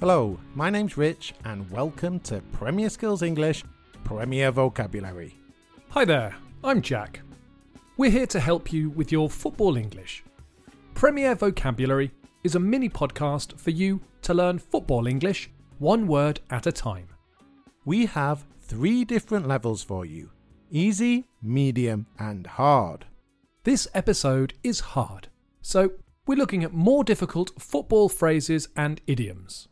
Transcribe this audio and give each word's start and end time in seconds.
Hello, 0.00 0.40
my 0.54 0.70
name's 0.70 0.96
Rich, 0.96 1.34
and 1.44 1.70
welcome 1.70 2.20
to 2.20 2.40
Premier 2.52 2.88
Skills 2.88 3.20
English 3.20 3.64
Premier 4.02 4.50
Vocabulary. 4.50 5.38
Hi 5.90 6.06
there, 6.06 6.34
I'm 6.64 6.80
Jack. 6.80 7.20
We're 7.98 8.10
here 8.10 8.26
to 8.28 8.40
help 8.40 8.72
you 8.72 8.88
with 8.88 9.12
your 9.12 9.28
football 9.28 9.76
English. 9.76 10.24
Premier 10.94 11.34
Vocabulary 11.34 12.12
is 12.42 12.54
a 12.54 12.58
mini 12.58 12.88
podcast 12.88 13.60
for 13.60 13.72
you 13.72 14.00
to 14.22 14.32
learn 14.32 14.58
football 14.58 15.06
English 15.06 15.50
one 15.78 16.06
word 16.06 16.40
at 16.48 16.66
a 16.66 16.72
time. 16.72 17.08
We 17.84 18.06
have 18.06 18.46
three 18.58 19.04
different 19.04 19.46
levels 19.46 19.82
for 19.82 20.06
you 20.06 20.30
easy, 20.70 21.26
medium, 21.42 22.06
and 22.18 22.46
hard. 22.46 23.04
This 23.64 23.86
episode 23.92 24.54
is 24.62 24.80
hard, 24.80 25.28
so 25.60 25.90
we're 26.26 26.38
looking 26.38 26.64
at 26.64 26.72
more 26.72 27.04
difficult 27.04 27.50
football 27.60 28.08
phrases 28.08 28.68
and 28.74 29.02
idioms. 29.06 29.68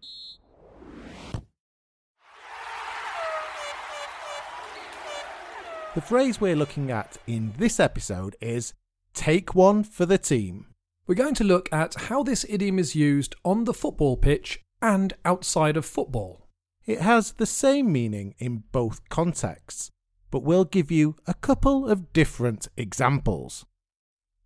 The 5.95 6.02
phrase 6.02 6.38
we're 6.38 6.55
looking 6.55 6.91
at 6.91 7.16
in 7.27 7.55
this 7.56 7.80
episode 7.80 8.37
is 8.42 8.74
take 9.15 9.55
one 9.55 9.83
for 9.83 10.05
the 10.05 10.19
team. 10.19 10.66
We're 11.06 11.15
going 11.15 11.34
to 11.37 11.45
look 11.45 11.69
at 11.73 11.95
how 11.95 12.23
this 12.23 12.45
idiom 12.46 12.79
is 12.79 12.95
used 12.95 13.34
on 13.42 13.65
the 13.65 13.73
football 13.73 14.19
pitch 14.19 14.60
and 14.82 15.15
outside 15.24 15.79
of 15.79 15.87
football. 15.87 16.46
It 16.84 17.01
has 17.01 17.32
the 17.32 17.46
same 17.46 17.91
meaning 17.91 18.34
in 18.38 18.65
both 18.70 19.09
contexts, 19.09 19.91
but 20.30 20.43
we'll 20.43 20.66
give 20.66 20.91
you 20.91 21.16
a 21.27 21.34
couple 21.34 21.88
of 21.88 22.12
different 22.12 22.68
examples. 22.77 23.65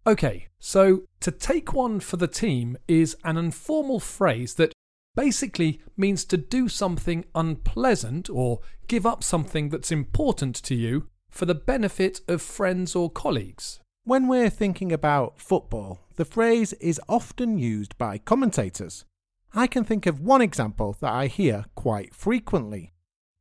Okay, 0.06 0.46
so 0.60 1.02
to 1.20 1.32
take 1.32 1.72
one 1.72 1.98
for 1.98 2.16
the 2.16 2.28
team 2.28 2.76
is 2.86 3.16
an 3.24 3.36
informal 3.36 3.98
phrase 3.98 4.54
that 4.54 4.72
basically 5.16 5.80
means 5.96 6.24
to 6.24 6.36
do 6.36 6.68
something 6.68 7.24
unpleasant 7.34 8.30
or 8.30 8.60
give 8.86 9.04
up 9.04 9.24
something 9.24 9.68
that's 9.68 9.92
important 9.92 10.54
to 10.56 10.74
you 10.76 11.08
for 11.32 11.46
the 11.46 11.54
benefit 11.54 12.20
of 12.28 12.40
friends 12.40 12.94
or 12.94 13.10
colleagues. 13.10 13.80
When 14.04 14.28
we're 14.28 14.50
thinking 14.50 14.92
about 14.92 15.40
football, 15.40 16.06
the 16.14 16.24
phrase 16.24 16.72
is 16.74 17.00
often 17.08 17.58
used 17.58 17.98
by 17.98 18.18
commentators. 18.18 19.04
I 19.52 19.66
can 19.66 19.82
think 19.82 20.06
of 20.06 20.20
one 20.20 20.42
example 20.42 20.96
that 21.00 21.12
I 21.12 21.26
hear 21.26 21.64
quite 21.74 22.14
frequently. 22.14 22.92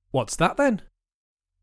What's 0.10 0.36
that 0.38 0.58
then? 0.58 0.82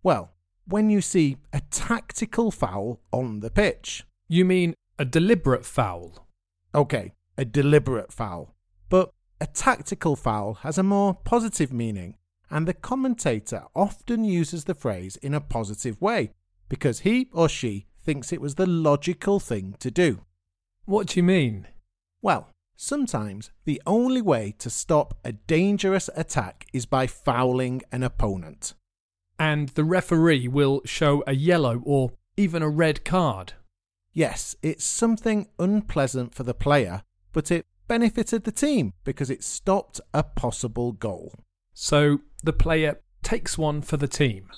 Well, 0.03 0.33
when 0.69 0.91
you 0.91 1.01
see 1.01 1.39
a 1.53 1.63
tactical 1.71 2.51
foul 2.51 3.01
on 3.11 3.41
the 3.41 3.51
pitch. 3.51 4.05
You 4.29 4.45
mean 4.45 4.75
a 4.99 5.05
deliberate 5.05 5.65
foul? 5.65 6.27
Okay, 6.75 7.13
a 7.39 7.45
deliberate 7.47 8.13
foul. 8.13 8.55
But 8.91 9.11
a 9.41 9.47
tactical 9.47 10.15
foul 10.15 10.55
has 10.63 10.77
a 10.77 10.83
more 10.83 11.15
positive 11.15 11.73
meaning, 11.73 12.17
and 12.51 12.67
the 12.67 12.75
commentator 12.75 13.65
often 13.75 14.25
uses 14.25 14.65
the 14.65 14.75
phrase 14.75 15.17
in 15.17 15.35
a 15.35 15.41
positive 15.41 16.01
way 16.01 16.33
because 16.69 17.01
he 17.01 17.29
or 17.33 17.49
she 17.49 17.87
thinks 18.01 18.33
it 18.33 18.41
was 18.41 18.55
the 18.55 18.67
logical 18.67 19.39
thing 19.39 19.75
to 19.81 19.91
do. 19.91 20.23
What 20.85 21.09
do 21.09 21.21
you 21.21 21.23
mean? 21.23 21.69
Well, 22.23 22.49
sometimes 22.77 23.51
the 23.65 23.83
only 23.87 24.23
way 24.23 24.55
to 24.59 24.71
stop 24.71 25.19
a 25.25 25.33
dangerous 25.33 26.09
attack 26.17 26.67
is 26.73 26.87
by 26.87 27.07
fouling 27.07 27.83
an 27.93 28.03
opponent. 28.03 28.75
And 29.39 29.69
the 29.71 29.85
referee 29.85 30.49
will 30.49 30.81
show 30.85 31.23
a 31.27 31.35
yellow 31.35 31.83
or 31.85 32.13
even 32.37 32.63
a 32.63 32.69
red 32.69 33.05
card. 33.05 33.53
Yes, 34.13 34.57
it's 34.63 34.85
something 34.85 35.49
unpleasant 35.59 36.35
for 36.35 36.43
the 36.43 36.55
player, 36.55 37.03
but 37.33 37.51
it 37.51 37.67
benefited 37.87 38.45
the 38.45 38.53
team 38.53 38.93
because 39.05 39.31
it 39.31 39.45
stopped 39.45 40.01
a 40.13 40.23
possible 40.23 40.93
goal. 40.93 41.33
So 41.81 42.23
the 42.43 42.53
player 42.53 42.99
takes 43.23 43.57
one 43.57 43.83
for 43.83 43.97
the 43.97 44.09
team. 44.09 44.51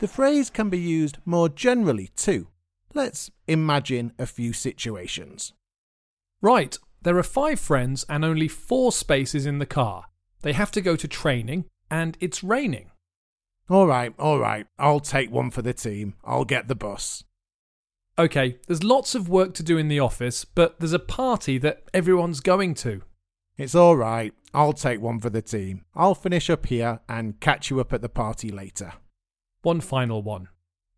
The 0.00 0.08
phrase 0.08 0.50
can 0.50 0.68
be 0.68 0.76
used 0.76 1.18
more 1.24 1.48
generally 1.48 2.10
too. 2.16 2.48
Let's 2.94 3.30
imagine 3.46 4.12
a 4.18 4.26
few 4.26 4.52
situations. 4.52 5.52
Right, 6.42 6.76
there 7.00 7.16
are 7.16 7.22
five 7.22 7.60
friends 7.60 8.04
and 8.08 8.24
only 8.24 8.48
four 8.48 8.90
spaces 8.90 9.46
in 9.46 9.60
the 9.60 9.66
car. 9.66 10.06
They 10.42 10.52
have 10.54 10.72
to 10.72 10.80
go 10.80 10.96
to 10.96 11.06
training 11.06 11.66
and 11.92 12.16
it's 12.18 12.42
raining. 12.42 12.90
All 13.68 13.86
right, 13.86 14.12
all 14.18 14.40
right, 14.40 14.66
I'll 14.80 14.98
take 14.98 15.30
one 15.30 15.52
for 15.52 15.62
the 15.62 15.74
team. 15.74 16.14
I'll 16.24 16.44
get 16.44 16.66
the 16.66 16.74
bus. 16.74 17.22
Okay, 18.20 18.58
there's 18.66 18.84
lots 18.84 19.14
of 19.14 19.30
work 19.30 19.54
to 19.54 19.62
do 19.62 19.78
in 19.78 19.88
the 19.88 19.98
office, 19.98 20.44
but 20.44 20.78
there's 20.78 20.92
a 20.92 20.98
party 20.98 21.56
that 21.56 21.84
everyone's 21.94 22.40
going 22.40 22.74
to. 22.74 23.00
It's 23.56 23.74
all 23.74 23.96
right. 23.96 24.34
I'll 24.52 24.74
take 24.74 25.00
one 25.00 25.20
for 25.20 25.30
the 25.30 25.40
team. 25.40 25.86
I'll 25.94 26.14
finish 26.14 26.50
up 26.50 26.66
here 26.66 27.00
and 27.08 27.40
catch 27.40 27.70
you 27.70 27.80
up 27.80 27.94
at 27.94 28.02
the 28.02 28.10
party 28.10 28.50
later. 28.50 28.92
One 29.62 29.80
final 29.80 30.22
one. 30.22 30.48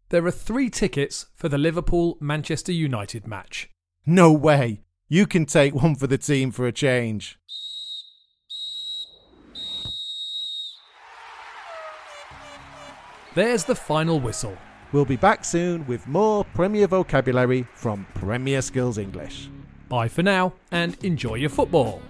There 0.09 0.27
are 0.27 0.33
three 0.33 0.69
tickets 0.69 1.27
for 1.37 1.49
the 1.49 1.59
Liverpool 1.59 2.19
Manchester 2.21 2.73
United 2.73 3.25
match. 3.25 3.71
No 4.05 4.33
way. 4.33 4.83
You 5.07 5.29
can 5.29 5.47
take 5.47 5.77
one 5.77 5.95
for 5.95 6.09
the 6.09 6.19
team 6.19 6.51
for 6.51 6.67
a 6.67 6.73
change. 6.73 7.39
There's 13.37 13.63
the 13.63 13.77
final 13.77 14.19
whistle. 14.19 14.59
We'll 14.93 15.07
be 15.07 15.17
back 15.17 15.45
soon 15.45 15.87
with 15.87 16.07
more 16.07 16.45
Premier 16.45 16.87
vocabulary 16.87 17.67
from 17.75 18.07
Premier 18.15 18.61
Skills 18.61 18.99
English. 18.99 19.49
Bye 19.89 20.09
for 20.09 20.23
now 20.23 20.53
and 20.71 21.03
enjoy 21.03 21.37
your 21.37 21.51
football. 21.51 22.03